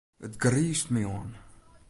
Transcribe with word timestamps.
It 0.27 0.33
griist 0.43 0.87
my 0.93 1.03
oan. 1.17 1.31